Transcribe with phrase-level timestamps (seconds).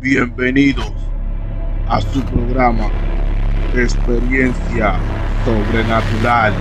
[0.00, 0.92] Bienvenidos
[1.88, 2.90] a su programa
[3.74, 5.00] Experiencia
[5.42, 6.52] Sobrenatural.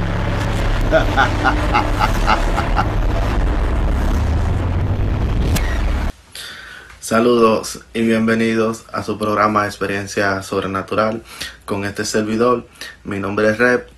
[7.01, 11.21] Saludos y bienvenidos a su programa Experiencia Sobrenatural
[11.65, 12.65] con este servidor.
[13.03, 13.89] Mi nombre es Rep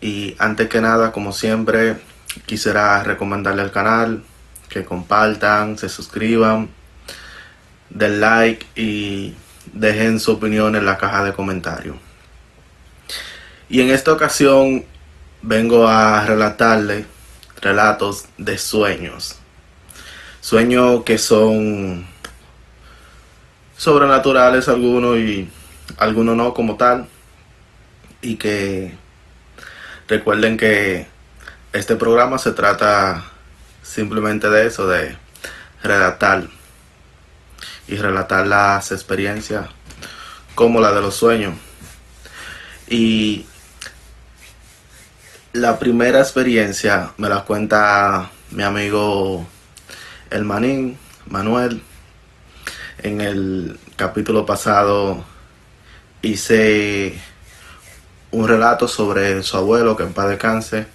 [0.00, 1.96] y antes que nada, como siempre,
[2.46, 4.22] quisiera recomendarle al canal
[4.68, 6.70] que compartan, se suscriban,
[7.94, 9.34] den like y
[9.72, 11.96] dejen su opinión en la caja de comentarios.
[13.68, 14.84] Y en esta ocasión
[15.40, 17.06] vengo a relatarle
[17.60, 19.36] relatos de sueños.
[20.40, 22.06] Sueños que son
[23.76, 25.50] sobrenaturales algunos y
[25.96, 27.08] algunos no como tal.
[28.20, 28.94] Y que
[30.08, 31.06] recuerden que
[31.72, 33.24] este programa se trata
[33.82, 35.16] simplemente de eso, de
[35.82, 36.44] relatar
[37.88, 39.66] y relatar las experiencias
[40.54, 41.54] como la de los sueños.
[42.88, 43.46] Y
[45.52, 49.46] la primera experiencia me la cuenta mi amigo
[50.30, 51.82] el Manín, Manuel.
[52.98, 55.24] En el capítulo pasado
[56.22, 57.20] hice
[58.30, 60.86] un relato sobre su abuelo que en paz descanse.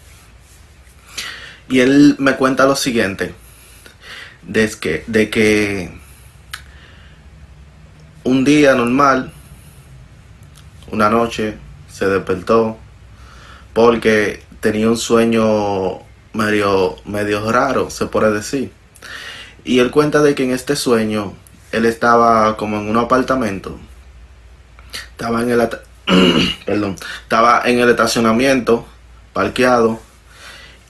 [1.69, 3.33] Y él me cuenta lo siguiente,
[4.41, 5.91] de que, de que
[8.27, 9.31] un día normal,
[10.91, 11.57] una noche,
[11.89, 12.77] se despertó
[13.71, 15.99] porque tenía un sueño
[16.33, 18.73] medio, medio raro, se puede decir.
[19.63, 21.35] Y él cuenta de que en este sueño
[21.71, 23.79] él estaba como en un apartamento.
[25.11, 25.69] Estaba en el
[26.65, 28.85] perdón, estaba en el estacionamiento,
[29.31, 30.01] parqueado,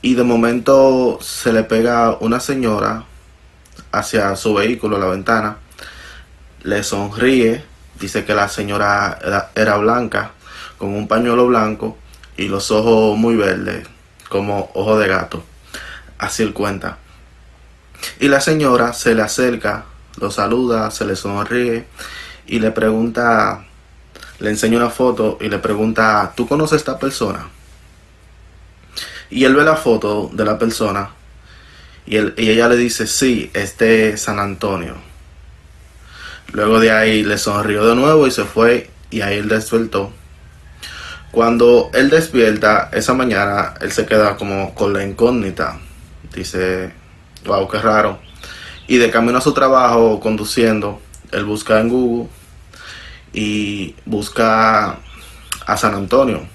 [0.01, 3.03] y de momento se le pega una señora
[3.91, 5.57] hacia su vehículo, la ventana,
[6.63, 7.63] le sonríe,
[7.99, 9.19] dice que la señora
[9.55, 10.31] era, blanca,
[10.77, 11.97] con un pañuelo blanco
[12.35, 13.87] y los ojos muy verdes,
[14.29, 15.43] como ojos de gato.
[16.17, 16.97] Así él cuenta.
[18.19, 19.85] Y la señora se le acerca,
[20.19, 21.85] lo saluda, se le sonríe
[22.45, 23.65] y le pregunta,
[24.39, 27.47] le enseña una foto y le pregunta, ¿tú conoces a esta persona?
[29.29, 31.09] Y él ve la foto de la persona
[32.05, 34.95] y, él, y ella le dice, sí, este es San Antonio.
[36.53, 40.11] Luego de ahí le sonrió de nuevo y se fue y ahí él despertó.
[41.31, 45.79] Cuando él despierta esa mañana, él se queda como con la incógnita.
[46.33, 46.91] Dice,
[47.45, 48.19] wow, qué raro.
[48.87, 52.29] Y de camino a su trabajo, conduciendo, él busca en Google
[53.33, 54.97] y busca
[55.65, 56.47] a San Antonio.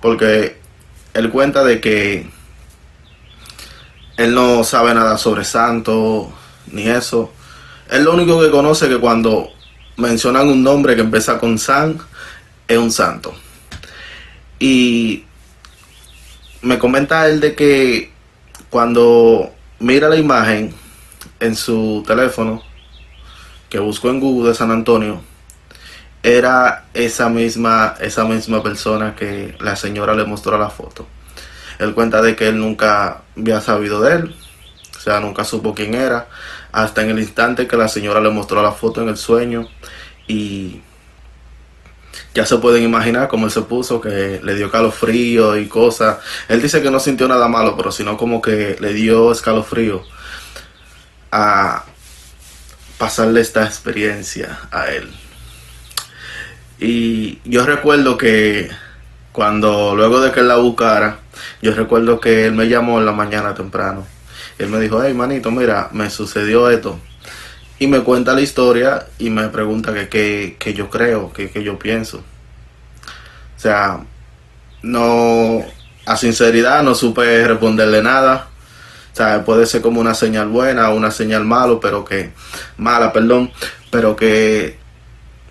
[0.00, 0.58] Porque
[1.14, 2.26] él cuenta de que
[4.16, 6.32] él no sabe nada sobre santo
[6.72, 7.32] ni eso.
[7.90, 9.50] Él lo único que conoce que cuando
[9.96, 11.98] mencionan un nombre que empieza con San,
[12.66, 13.34] es un santo.
[14.58, 15.24] Y
[16.62, 18.12] me comenta él de que
[18.70, 20.74] cuando mira la imagen
[21.40, 22.62] en su teléfono
[23.68, 25.20] que buscó en Google de San Antonio,
[26.22, 31.06] era esa misma, esa misma persona que la señora le mostró la foto.
[31.78, 34.34] Él cuenta de que él nunca había sabido de él,
[34.96, 36.28] o sea, nunca supo quién era,
[36.72, 39.68] hasta en el instante que la señora le mostró la foto en el sueño
[40.26, 40.80] y
[42.34, 46.18] ya se pueden imaginar cómo él se puso, que le dio escalofrío y cosas.
[46.48, 50.02] Él dice que no sintió nada malo, pero sino como que le dio escalofrío
[51.32, 51.84] a
[52.98, 55.10] pasarle esta experiencia a él.
[56.78, 58.70] Y yo recuerdo que
[59.32, 61.18] cuando luego de que él la buscara,
[61.62, 64.06] yo recuerdo que él me llamó en la mañana temprano.
[64.58, 66.98] Él me dijo, hey manito, mira, me sucedió esto.
[67.78, 71.78] Y me cuenta la historia y me pregunta que, que, yo creo, que, que yo
[71.78, 72.18] pienso.
[72.18, 74.00] O sea,
[74.82, 75.64] no,
[76.06, 78.48] a sinceridad no supe responderle nada.
[79.12, 82.32] O sea, puede ser como una señal buena o una señal malo, pero que,
[82.76, 83.50] mala, perdón,
[83.90, 84.78] pero que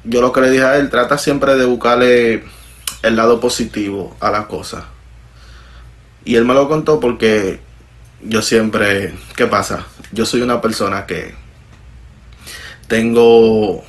[0.03, 2.43] yo lo que le dije a él, trata siempre de buscarle
[3.03, 4.85] el lado positivo a la cosa.
[6.23, 7.59] Y él me lo contó porque
[8.21, 9.85] yo siempre, ¿qué pasa?
[10.11, 11.35] Yo soy una persona que
[12.87, 13.83] tengo,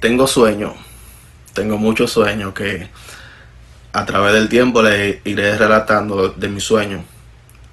[0.00, 0.74] tengo sueños,
[1.52, 2.88] tengo muchos sueños que
[3.92, 7.02] a través del tiempo le iré relatando de mis sueños.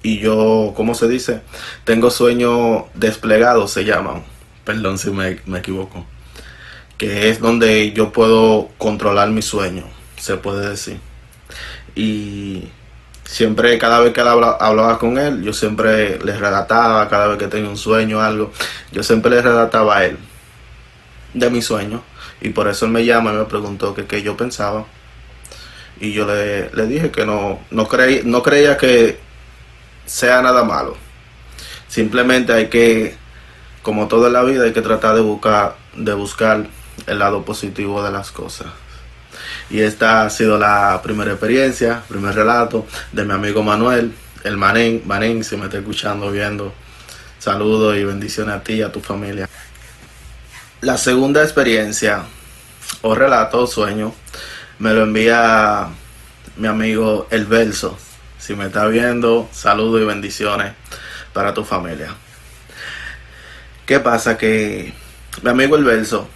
[0.02, 1.40] Y yo, ¿cómo se dice?
[1.84, 4.22] Tengo sueños desplegados, se llaman.
[4.64, 6.04] Perdón si me, me equivoco.
[6.98, 9.86] Que es donde yo puedo controlar mis sueños,
[10.18, 10.98] se puede decir.
[11.94, 12.68] Y
[13.26, 17.68] siempre, cada vez que hablaba, con él, yo siempre le relataba, cada vez que tenía
[17.68, 18.52] un sueño o algo,
[18.92, 20.18] yo siempre le relataba a él.
[21.34, 22.02] de mi sueño.
[22.40, 24.86] Y por eso él me llama y me preguntó que qué yo pensaba.
[26.00, 29.18] Y yo le, le dije que no, no, creí, no creía que
[30.06, 30.96] sea nada malo.
[31.88, 33.16] Simplemente hay que,
[33.82, 36.66] como toda la vida, hay que tratar de buscar, de buscar
[37.06, 38.68] el lado positivo de las cosas.
[39.70, 44.12] Y esta ha sido la primera experiencia, primer relato de mi amigo Manuel,
[44.44, 45.02] el Manén.
[45.04, 46.72] Manén, si me está escuchando, viendo,
[47.38, 49.48] saludos y bendiciones a ti y a tu familia.
[50.80, 52.22] La segunda experiencia,
[53.02, 54.14] o relato, o sueño,
[54.78, 55.88] me lo envía
[56.56, 57.98] mi amigo El Verso.
[58.38, 60.72] Si me está viendo, saludos y bendiciones
[61.32, 62.14] para tu familia.
[63.84, 64.36] ¿Qué pasa?
[64.36, 64.92] Que
[65.42, 66.28] mi amigo El Verso,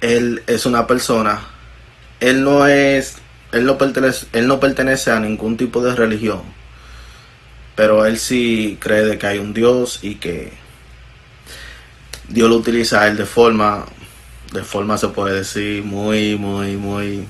[0.00, 1.40] él es una persona,
[2.20, 3.18] él no es,
[3.52, 6.42] él no pertenece, él no pertenece a ningún tipo de religión,
[7.74, 10.52] pero él sí cree que hay un Dios y que
[12.28, 13.86] Dios lo utiliza a él de forma,
[14.52, 17.26] de forma se puede decir muy, muy, muy,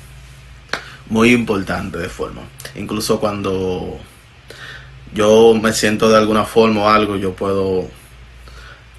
[1.09, 2.43] muy importante de forma.
[2.75, 3.99] Incluso cuando
[5.15, 7.89] yo me siento de alguna forma o algo, yo puedo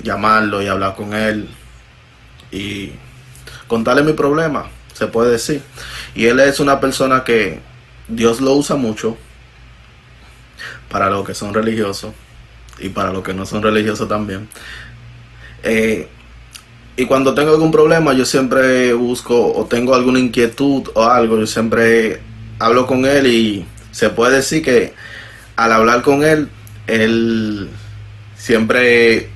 [0.01, 1.49] llamarlo y hablar con él
[2.51, 2.91] y
[3.67, 4.67] contarle mi problema,
[4.99, 5.61] se puede decir.
[6.13, 7.59] Y él es una persona que
[8.09, 9.15] Dios lo usa mucho
[10.91, 12.13] para los que son religiosos
[12.79, 14.49] y para los que no son religiosos también.
[15.63, 16.09] Eh,
[16.97, 21.47] y cuando tengo algún problema, yo siempre busco o tengo alguna inquietud o algo, yo
[21.47, 22.19] siempre
[22.59, 24.93] hablo con él y se puede decir que
[25.55, 26.49] al hablar con él,
[26.87, 27.69] él
[28.35, 29.29] siempre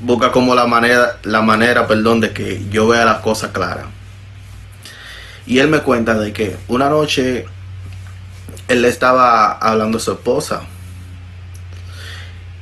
[0.00, 3.86] busca como la manera, la manera, perdón, de que yo vea las cosas claras.
[5.46, 7.46] Y él me cuenta de que una noche
[8.68, 10.62] él le estaba hablando a su esposa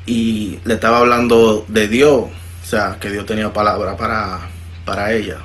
[0.06, 2.30] y le estaba hablando de Dios
[2.62, 4.48] o sea, que Dios tenía palabra para,
[4.84, 5.38] para ella.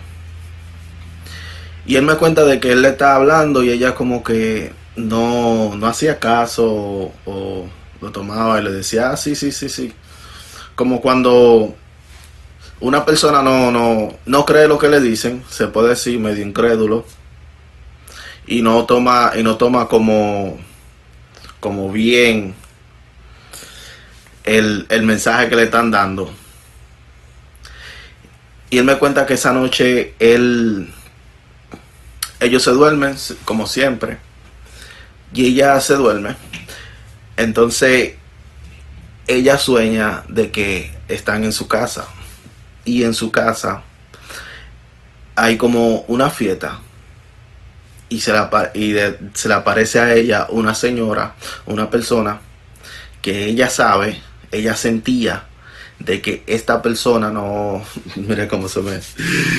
[1.87, 5.75] Y él me cuenta de que él le estaba hablando y ella como que no,
[5.75, 7.65] no hacía caso o,
[7.99, 9.91] lo tomaba y le decía, ah, sí, sí, sí, sí.
[10.75, 11.73] Como cuando
[12.79, 17.05] una persona no, no, no cree lo que le dicen, se puede decir medio incrédulo,
[18.47, 20.57] y no toma, y no toma como,
[21.59, 22.55] como bien
[24.43, 26.31] el, el mensaje que le están dando.
[28.69, 30.91] Y él me cuenta que esa noche él,
[32.39, 33.15] ellos se duermen
[33.45, 34.17] como siempre.
[35.33, 36.35] Y ella se duerme.
[37.37, 38.15] Entonces
[39.27, 42.07] ella sueña de que están en su casa.
[42.83, 43.81] Y en su casa
[45.35, 46.79] hay como una fiesta.
[48.07, 48.95] Y, se, la, y
[49.33, 51.35] se le aparece a ella una señora,
[51.65, 52.39] una persona
[53.21, 54.21] que ella sabe,
[54.51, 55.45] ella sentía
[55.99, 57.83] de que esta persona no.
[58.15, 58.99] Mire cómo se me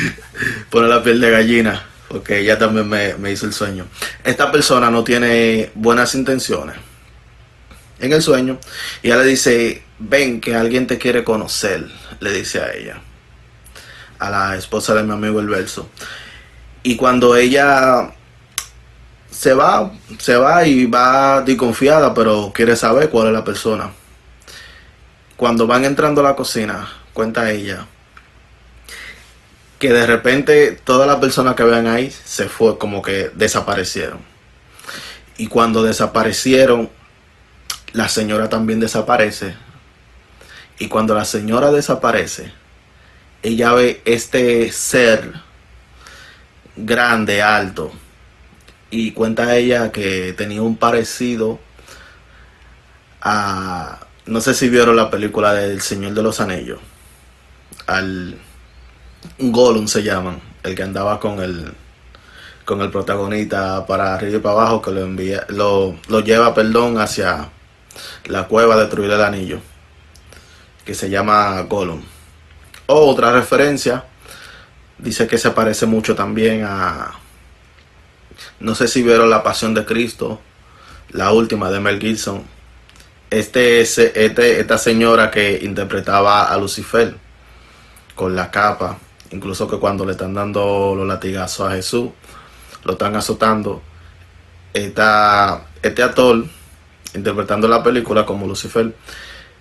[0.70, 3.86] pone la piel de gallina, porque ella también me, hizo el sueño.
[4.24, 6.76] Esta persona no tiene buenas intenciones
[7.98, 8.58] en el sueño
[9.02, 11.88] y ella le dice: Ven, que alguien te quiere conocer,
[12.20, 13.00] le dice a ella,
[14.18, 15.88] a la esposa de mi amigo el verso.
[16.82, 18.12] Y cuando ella
[19.36, 23.90] se va, se va y va desconfiada, pero quiere saber cuál es la persona
[25.36, 27.86] cuando van entrando a la cocina, cuenta ella,
[29.78, 34.20] que de repente todas las personas que ven ahí se fue, como que desaparecieron.
[35.36, 36.88] Y cuando desaparecieron,
[37.92, 39.54] la señora también desaparece.
[40.78, 42.52] Y cuando la señora desaparece,
[43.42, 45.34] ella ve este ser
[46.76, 47.92] grande, alto.
[48.90, 51.58] Y cuenta ella que tenía un parecido
[53.20, 56.80] a no sé si vieron la película del Señor de los Anillos.
[57.86, 58.36] Al
[59.38, 61.72] Gollum se llaman, el que andaba con el
[62.64, 66.98] con el protagonista para arriba y para abajo que lo envía lo, lo lleva, perdón,
[66.98, 67.48] hacia
[68.24, 69.60] la cueva a destruir el anillo,
[70.84, 72.02] que se llama Gollum.
[72.86, 74.04] otra referencia
[74.98, 77.12] dice que se parece mucho también a
[78.60, 80.40] no sé si vieron La Pasión de Cristo,
[81.10, 82.56] la última de Mel Gibson
[83.30, 87.16] este, este, esta señora que interpretaba a Lucifer
[88.14, 88.98] con la capa,
[89.30, 92.10] incluso que cuando le están dando los latigazos a Jesús,
[92.84, 93.82] lo están azotando,
[94.72, 96.44] esta, este actor
[97.14, 98.94] interpretando la película como Lucifer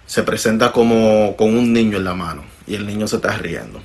[0.05, 3.81] se presenta como con un niño en la mano y el niño se está riendo.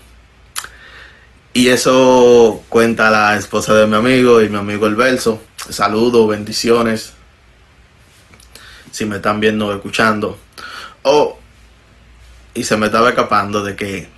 [1.53, 5.43] Y eso cuenta la esposa de mi amigo y mi amigo el verso.
[5.69, 7.15] Saludos, bendiciones
[8.91, 10.39] si me están viendo o escuchando.
[11.03, 11.39] O,
[12.55, 14.09] y se me estaba escapando de que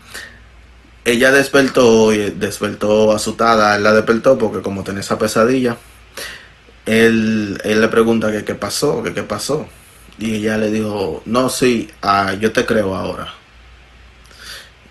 [1.05, 5.77] ella despertó y despertó asustada, él la despertó porque como tenía esa pesadilla,
[6.87, 9.67] él, él le pregunta que qué pasó, que qué pasó.
[10.19, 13.33] Y ella le dijo, no, sí, ah, yo te creo ahora.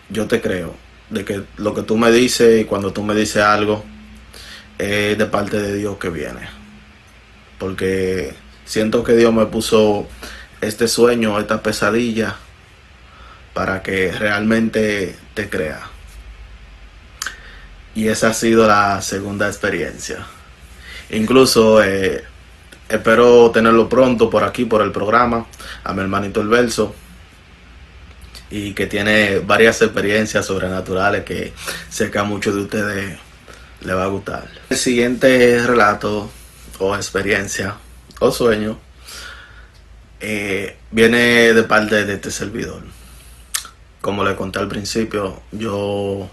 [0.10, 0.75] Yo te creo.
[1.12, 3.84] De que lo que tú me dices y cuando tú me dices algo
[4.80, 6.50] es de parte de Dios que viene.
[7.60, 8.34] Porque
[8.65, 10.08] siento que Dios me puso
[10.62, 12.38] este sueño, esta pesadilla,
[13.53, 15.82] para que realmente te crea.
[17.94, 20.25] Y esa ha sido la segunda experiencia.
[21.10, 22.24] Incluso eh,
[22.88, 25.46] espero tenerlo pronto por aquí, por el programa,
[25.84, 26.96] a mi hermanito El Verso.
[28.51, 31.53] Y que tiene varias experiencias sobrenaturales que
[31.89, 33.20] sé que a muchos de ustedes
[33.81, 34.48] le va a gustar.
[34.70, 36.29] El siguiente relato
[36.79, 37.75] o experiencia
[38.20, 38.79] o sueño
[40.20, 42.84] eh, viene de parte de este servidor.
[44.01, 46.29] Como le conté al principio, yo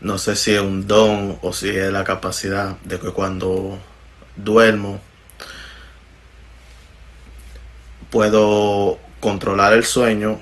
[0.00, 3.78] no sé si es un don o si es la capacidad de que cuando
[4.36, 5.00] duermo
[8.10, 10.40] puedo controlar el sueño.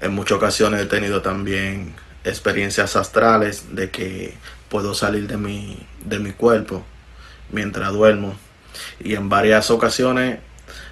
[0.00, 4.34] En muchas ocasiones he tenido también experiencias astrales de que
[4.68, 6.84] puedo salir de mi, de mi cuerpo
[7.50, 8.36] mientras duermo.
[9.00, 10.38] Y en varias ocasiones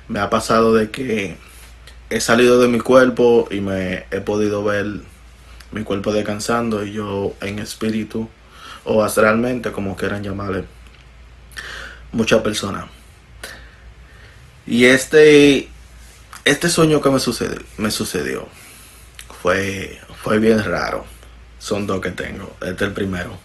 [0.08, 1.36] me ha pasado de que
[2.10, 4.86] he salido de mi cuerpo y me he podido ver
[5.70, 8.28] mi cuerpo descansando y yo en espíritu
[8.84, 10.64] o astralmente, como quieran llamarle,
[12.12, 12.86] muchas personas.
[14.66, 15.68] Y este,
[16.44, 17.18] este sueño que me,
[17.78, 18.48] me sucedió
[19.46, 21.04] fue, fue bien raro.
[21.60, 22.56] Son dos que tengo.
[22.62, 23.38] Este es el primero.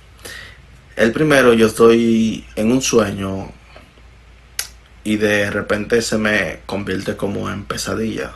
[0.95, 3.51] El primero, yo estoy en un sueño
[5.03, 8.31] y de repente se me convierte como en pesadilla.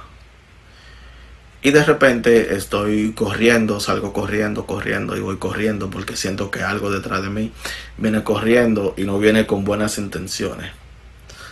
[1.63, 6.91] Y de repente estoy corriendo, salgo corriendo, corriendo y voy corriendo porque siento que algo
[6.91, 7.51] detrás de mí
[7.97, 10.69] viene corriendo y no viene con buenas intenciones.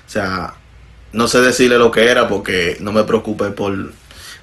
[0.05, 0.53] O sea,
[1.11, 3.91] no sé decirle lo que era porque no me preocupé por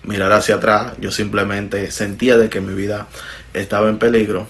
[0.02, 0.94] mirar hacia atrás.
[0.98, 3.06] Yo simplemente sentía de que mi vida
[3.54, 4.46] estaba en peligro.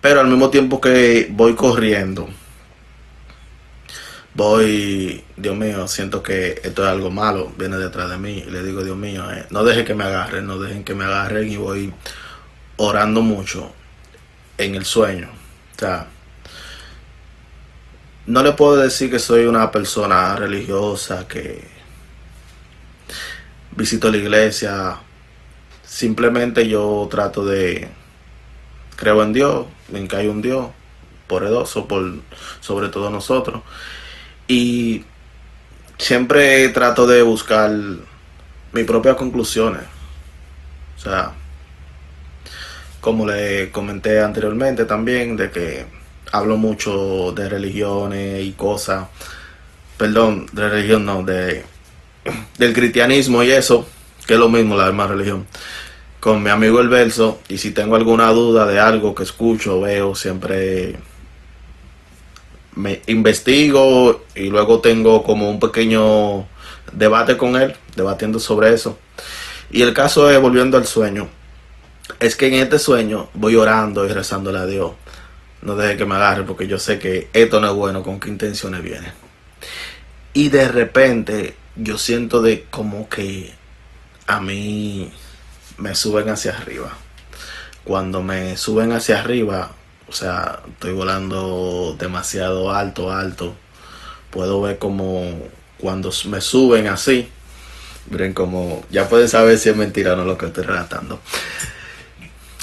[0.00, 2.28] Pero al mismo tiempo que voy corriendo,
[4.34, 8.44] voy, Dios mío, siento que esto es algo malo, viene detrás de mí.
[8.46, 11.04] Y le digo, Dios mío, eh, no dejen que me agarren, no dejen que me
[11.04, 11.50] agarren.
[11.50, 11.92] Y voy
[12.76, 13.72] orando mucho
[14.58, 15.28] en el sueño.
[15.74, 16.06] O sea,
[18.26, 21.75] no le puedo decir que soy una persona religiosa, que
[23.76, 24.96] visito la iglesia.
[25.84, 27.88] Simplemente yo trato de
[28.96, 30.68] creo en Dios, en que hay un Dios
[31.26, 32.20] poderoso por
[32.60, 33.62] sobre todo nosotros
[34.48, 35.04] y
[35.98, 37.70] siempre trato de buscar
[38.72, 39.82] mis propias conclusiones.
[40.96, 41.32] O sea,
[43.00, 45.86] como le comenté anteriormente también, de que
[46.32, 49.08] hablo mucho de religiones y cosas.
[49.96, 51.64] Perdón, de religión no, de
[52.58, 53.86] del cristianismo y eso,
[54.26, 55.46] que es lo mismo la demás religión.
[56.20, 60.14] Con mi amigo el verso, y si tengo alguna duda de algo que escucho, veo,
[60.14, 60.96] siempre
[62.74, 66.46] me investigo y luego tengo como un pequeño
[66.92, 68.98] debate con él, debatiendo sobre eso.
[69.70, 71.28] Y el caso es, volviendo al sueño,
[72.20, 74.92] es que en este sueño voy orando y rezándole a Dios.
[75.62, 78.28] No deje que me agarre porque yo sé que esto no es bueno, con qué
[78.28, 79.12] intenciones viene.
[80.32, 83.52] Y de repente yo siento de como que
[84.26, 85.10] a mí
[85.78, 86.96] me suben hacia arriba.
[87.84, 89.72] Cuando me suben hacia arriba,
[90.08, 93.54] o sea, estoy volando demasiado alto, alto.
[94.30, 95.24] Puedo ver como
[95.78, 97.28] cuando me suben así,
[98.10, 101.20] miren como, ya pueden saber si es mentira o no lo que estoy relatando.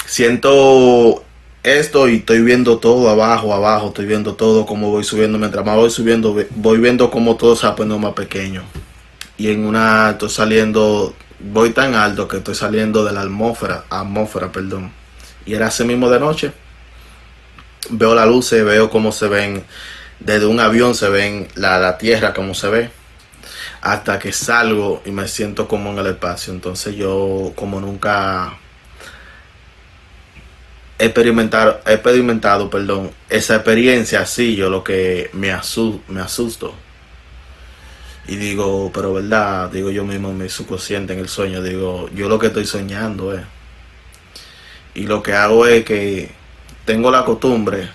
[0.06, 1.24] Siento
[1.62, 5.38] esto y estoy viendo todo abajo, abajo, estoy viendo todo como voy subiendo.
[5.38, 8.62] Mientras más voy subiendo, voy viendo como todo se va poniendo más pequeño.
[9.36, 14.52] Y en una estoy saliendo, voy tan alto que estoy saliendo de la atmósfera, atmósfera,
[14.52, 14.92] perdón.
[15.46, 16.52] Y era así mismo de noche
[17.90, 19.64] veo la luz, veo cómo se ven,
[20.20, 22.90] desde un avión se ven la, la tierra como se ve,
[23.80, 26.52] hasta que salgo y me siento como en el espacio.
[26.52, 28.56] Entonces yo como nunca
[30.98, 35.52] he experimentado, perdón, esa experiencia así, yo lo que me,
[36.08, 36.74] me asusto.
[38.26, 42.28] Y digo, pero verdad, digo yo mismo en mi subconsciente, en el sueño, digo, yo
[42.28, 43.42] lo que estoy soñando es.
[44.94, 46.30] Y lo que hago es que
[46.84, 47.90] tengo la costumbre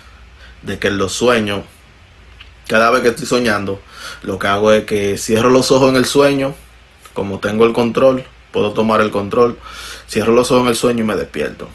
[0.62, 1.64] de que en los sueños,
[2.68, 3.80] cada vez que estoy soñando,
[4.22, 6.54] lo que hago es que cierro los ojos en el sueño,
[7.12, 9.58] como tengo el control, puedo tomar el control,
[10.08, 11.68] cierro los ojos en el sueño y me despierto.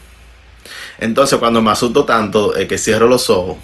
[0.98, 3.58] Entonces cuando me asusto tanto es que cierro los ojos,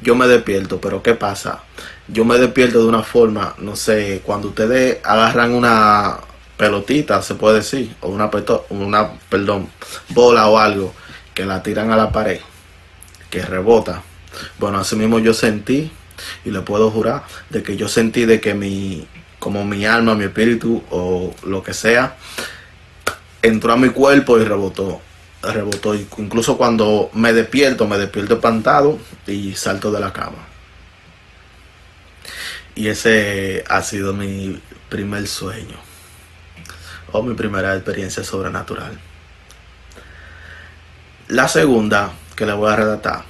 [0.00, 1.62] yo me despierto, pero ¿qué pasa?
[2.08, 6.18] Yo me despierto de una forma, no sé, cuando ustedes agarran una
[6.56, 8.30] pelotita, se puede decir, o una,
[8.70, 9.68] una perdón,
[10.08, 10.92] bola o algo,
[11.32, 12.40] que la tiran a la pared,
[13.30, 14.02] que rebota.
[14.58, 15.90] Bueno, así mismo yo sentí,
[16.44, 19.06] y le puedo jurar, de que yo sentí de que mi,
[19.38, 22.16] como mi alma, mi espíritu o lo que sea,
[23.42, 25.00] entró a mi cuerpo y rebotó.
[25.42, 25.94] Rebotó.
[25.94, 30.51] Incluso cuando me despierto, me despierto espantado y salto de la cama.
[32.74, 35.76] Y ese ha sido mi primer sueño.
[37.12, 38.98] O mi primera experiencia sobrenatural.
[41.28, 43.24] La segunda que le voy a redactar,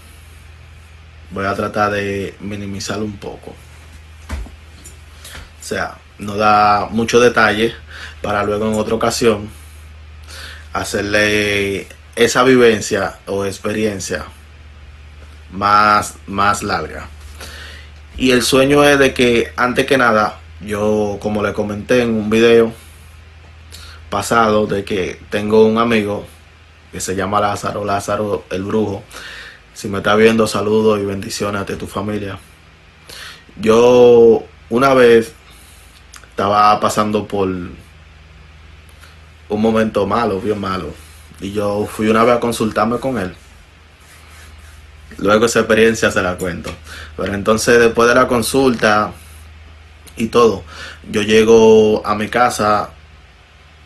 [1.30, 3.50] voy a tratar de minimizarlo un poco.
[3.50, 7.74] O sea, no da mucho detalle
[8.20, 9.48] para luego en otra ocasión
[10.72, 14.24] hacerle esa vivencia o experiencia
[15.50, 17.08] más, más larga.
[18.22, 22.30] Y el sueño es de que antes que nada, yo como le comenté en un
[22.30, 22.72] video
[24.10, 26.24] pasado, de que tengo un amigo
[26.92, 29.02] que se llama Lázaro, Lázaro el brujo.
[29.74, 32.38] Si me está viendo, saludos y bendiciones a tu familia.
[33.60, 35.34] Yo una vez
[36.30, 37.74] estaba pasando por un
[39.60, 40.94] momento malo, bien malo.
[41.40, 43.34] Y yo fui una vez a consultarme con él.
[45.18, 46.70] Luego esa experiencia se la cuento.
[47.16, 49.12] Pero entonces después de la consulta
[50.16, 50.64] y todo,
[51.10, 52.90] yo llego a mi casa,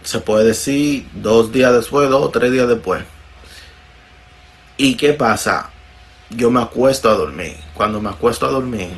[0.02, 3.04] se puede decir, dos días después, dos o tres días después.
[4.76, 5.70] ¿Y qué pasa?
[6.30, 7.56] Yo me acuesto a dormir.
[7.74, 8.90] Cuando me acuesto a dormir,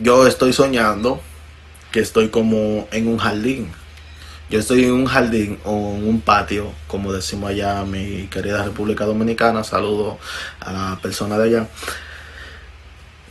[0.00, 1.20] yo estoy soñando
[1.92, 3.72] que estoy como en un jardín.
[4.50, 9.04] Yo estoy en un jardín o en un patio, como decimos allá, mi querida República
[9.04, 9.62] Dominicana.
[9.62, 10.18] Saludo
[10.60, 11.68] a la persona de allá.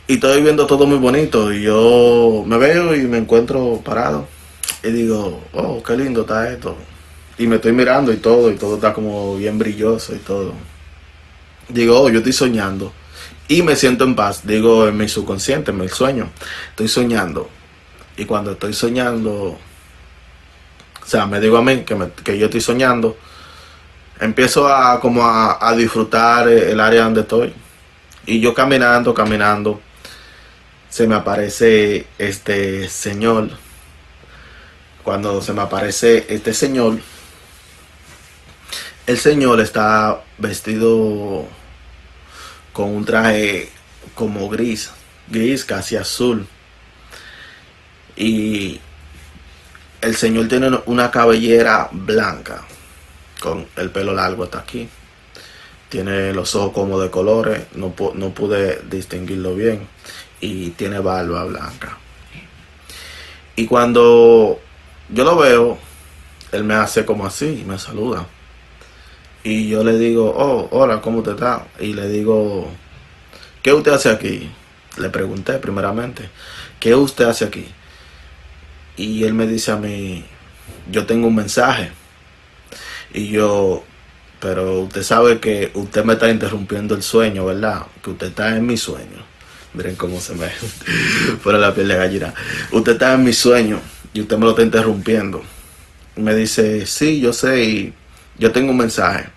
[0.06, 1.52] Y estoy viendo todo muy bonito.
[1.52, 4.28] Y yo me veo y me encuentro parado.
[4.84, 6.76] Y digo, oh, qué lindo está esto.
[7.36, 10.52] Y me estoy mirando y todo, y todo está como bien brilloso y todo.
[11.68, 12.92] Digo, oh, yo estoy soñando.
[13.48, 14.46] Y me siento en paz.
[14.46, 16.30] Digo, en mi subconsciente, en mi sueño.
[16.70, 17.50] Estoy soñando
[18.18, 19.56] y cuando estoy soñando,
[21.08, 23.16] o sea, me digo a mí que, que yo estoy soñando,
[24.20, 27.54] empiezo a como a, disfrutar el área donde estoy.
[28.26, 29.80] Y yo caminando, caminando,
[30.90, 33.48] se me aparece este señor.
[35.02, 36.98] Cuando se me aparece este señor,
[39.06, 41.46] el señor está vestido
[42.74, 43.70] con un traje
[44.14, 44.90] como gris,
[45.26, 46.46] gris casi azul
[48.14, 48.78] y
[50.00, 52.62] el señor tiene una cabellera blanca,
[53.40, 54.88] con el pelo largo hasta aquí.
[55.88, 59.88] Tiene los ojos como de colores, no, pude distinguirlo bien.
[60.40, 61.98] Y tiene barba blanca.
[63.56, 64.60] Y cuando
[65.08, 65.78] yo lo veo,
[66.52, 68.26] él me hace como así, me saluda.
[69.42, 71.66] Y yo le digo, oh, hola, ¿cómo te está?
[71.80, 72.70] Y le digo,
[73.62, 74.48] ¿qué usted hace aquí?
[74.98, 76.28] Le pregunté primeramente,
[76.78, 77.66] ¿qué usted hace aquí?
[78.98, 80.24] Y él me dice a mí,
[80.90, 81.90] yo tengo un mensaje.
[83.14, 83.84] Y yo,
[84.40, 87.86] pero usted sabe que usted me está interrumpiendo el sueño, ¿verdad?
[88.02, 89.24] Que usted está en mi sueño.
[89.72, 90.48] Miren cómo se me
[91.42, 92.34] fuera la piel de gallina.
[92.72, 93.80] Usted está en mi sueño
[94.12, 95.42] y usted me lo está interrumpiendo.
[96.16, 97.94] Me dice, sí, yo sé, y
[98.36, 99.28] yo tengo un mensaje.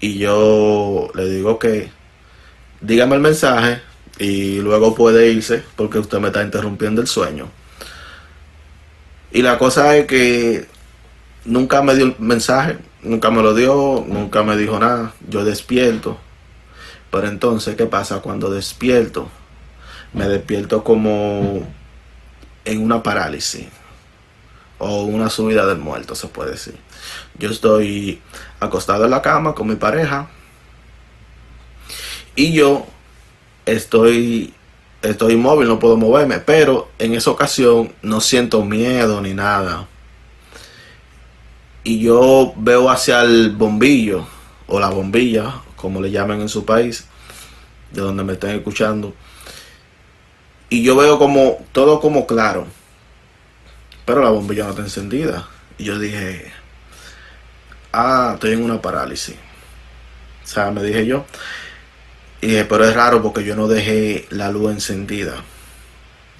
[0.00, 1.90] Y yo le digo que
[2.80, 3.82] dígame el mensaje
[4.18, 7.50] y luego puede irse porque usted me está interrumpiendo el sueño.
[9.30, 10.66] Y la cosa es que
[11.44, 15.12] nunca me dio el mensaje, nunca me lo dio, nunca me dijo nada.
[15.28, 16.18] Yo despierto.
[17.10, 18.20] Pero entonces, ¿qué pasa?
[18.20, 19.28] Cuando despierto,
[20.12, 21.66] me despierto como
[22.64, 23.66] en una parálisis
[24.78, 26.76] o una subida del muerto, se puede decir.
[27.38, 28.20] Yo estoy
[28.60, 30.28] acostado en la cama con mi pareja
[32.36, 32.86] y yo
[33.66, 34.54] estoy
[35.02, 39.86] estoy inmóvil, no puedo moverme, pero en esa ocasión no siento miedo ni nada.
[41.84, 44.26] Y yo veo hacia el bombillo,
[44.66, 47.06] o la bombilla, como le llaman en su país,
[47.92, 49.14] de donde me estén escuchando.
[50.68, 52.66] Y yo veo como todo como claro,
[54.04, 55.48] pero la bombilla no está encendida.
[55.78, 56.52] Y yo dije,
[57.92, 59.36] ah, estoy en una parálisis.
[60.44, 61.24] O sea, me dije yo,
[62.40, 65.36] pero es raro porque yo no dejé la luz encendida.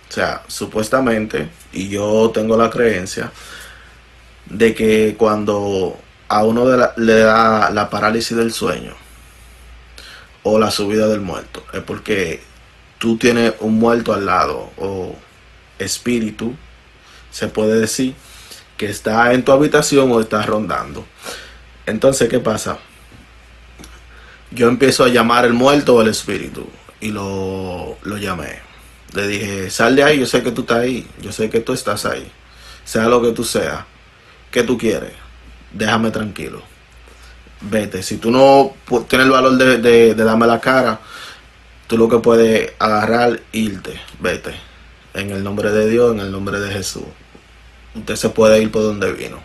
[0.09, 3.31] O sea, supuestamente, y yo tengo la creencia
[4.47, 6.65] de que cuando a uno
[6.97, 8.95] le da la parálisis del sueño
[10.43, 12.41] o la subida del muerto, es porque
[12.99, 15.15] tú tienes un muerto al lado o
[15.79, 16.55] espíritu,
[17.31, 18.15] se puede decir,
[18.77, 21.05] que está en tu habitación o está rondando.
[21.85, 22.79] Entonces, ¿qué pasa?
[24.51, 26.67] Yo empiezo a llamar el muerto o el espíritu
[27.01, 28.61] y lo, lo llamé.
[29.15, 31.73] Le dije, sal de ahí, yo sé que tú estás ahí, yo sé que tú
[31.73, 32.31] estás ahí,
[32.85, 33.85] sea lo que tú seas,
[34.51, 35.13] ¿qué tú quieres?
[35.73, 36.63] Déjame tranquilo.
[37.61, 38.75] Vete, si tú no
[39.09, 41.01] tienes el valor de, de, de darme la cara,
[41.87, 44.55] tú lo que puedes agarrar, irte, vete.
[45.15, 47.05] En el nombre de Dios, en el nombre de Jesús.
[47.95, 49.41] Usted se puede ir por donde vino.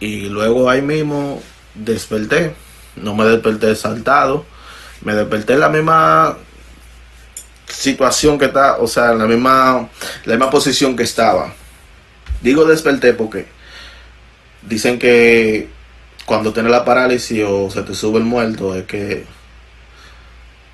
[0.00, 1.42] Y luego ahí mismo
[1.74, 2.54] desperté.
[2.96, 4.44] No me desperté saltado.
[5.02, 6.36] Me desperté en la misma
[7.66, 9.88] situación que está, o sea, en la misma,
[10.24, 11.54] la misma posición que estaba.
[12.40, 13.46] Digo desperté porque
[14.62, 15.68] dicen que
[16.26, 19.24] cuando tienes la parálisis o se te sube el muerto es que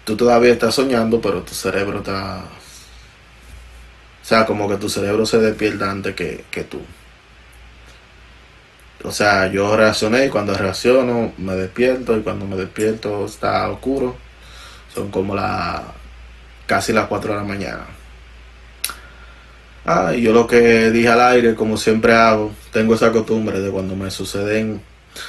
[0.05, 2.45] tú todavía estás soñando, pero tu cerebro está...
[4.23, 6.81] O sea, como que tu cerebro se despierta antes que, que tú.
[9.05, 14.17] O sea, yo reaccioné y cuando reacciono me despierto y cuando me despierto está oscuro.
[14.95, 15.83] Son como las
[16.67, 17.87] casi las 4 de la mañana.
[19.85, 23.71] Ah, y yo lo que dije al aire, como siempre hago, tengo esa costumbre de
[23.71, 24.83] cuando me suceden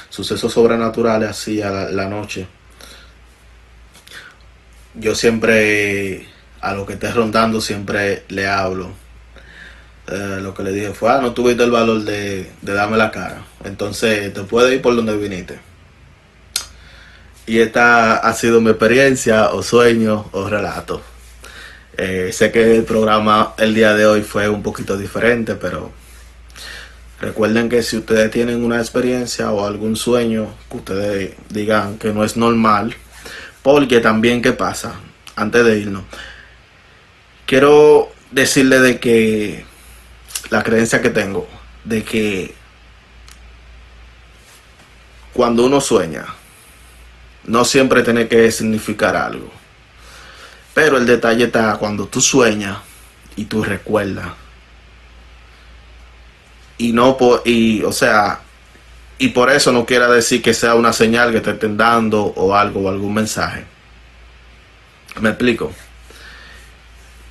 [0.08, 2.46] sucesos sobrenaturales así a la noche
[4.94, 6.26] yo siempre
[6.60, 8.92] a lo que esté rondando siempre le hablo.
[10.10, 13.44] Eh, lo que le dije fue, ah, no tuviste el valor de, darme la cara.
[13.64, 15.60] Entonces te puedes ir por donde viniste.
[17.46, 21.00] Y esta ha sido mi experiencia o sueño o relato.
[21.96, 25.92] Eh, sé que el programa el día de hoy fue un poquito diferente, pero
[27.20, 32.24] recuerden que si ustedes tienen una experiencia o algún sueño que ustedes digan que no
[32.24, 32.96] es normal,
[33.62, 34.94] porque también, ¿qué pasa?
[35.36, 36.04] Antes de irnos,
[37.46, 39.69] quiero decirle de que
[40.50, 41.48] la creencia que tengo,
[41.84, 42.54] de que
[45.32, 46.26] cuando uno sueña,
[47.44, 49.50] no siempre tiene que significar algo.
[50.74, 52.78] Pero el detalle está cuando tú sueñas
[53.36, 54.28] y tú recuerdas.
[56.78, 58.40] Y no por, y, o sea,
[59.18, 62.54] y por eso no quiera decir que sea una señal que te estén dando o
[62.54, 63.64] algo o algún mensaje.
[65.20, 65.72] ¿Me explico?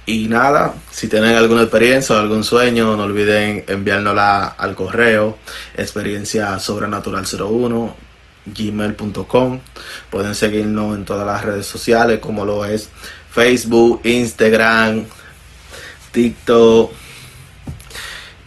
[0.09, 5.37] Y nada, si tienen alguna experiencia o algún sueño, no olviden enviárnosla al correo
[5.77, 7.95] experiencia sobrenatural 01
[8.47, 9.59] gmail.com.
[10.09, 12.89] Pueden seguirnos en todas las redes sociales como lo es
[13.29, 15.05] Facebook, Instagram,
[16.11, 16.91] TikTok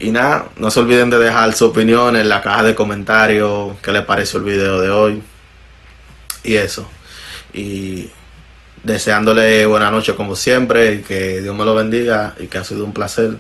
[0.01, 3.93] y nada, no se olviden de dejar su opinión en la caja de comentarios, qué
[3.93, 5.23] les pareció el video de hoy.
[6.43, 6.89] Y eso.
[7.53, 8.11] Y
[8.83, 12.85] deseándole buena noche como siempre y que Dios me lo bendiga y que ha sido
[12.85, 13.37] un placer